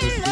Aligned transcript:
Hello. 0.00 0.31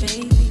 Baby 0.00 0.47